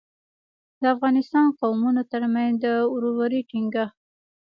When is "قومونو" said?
1.59-2.01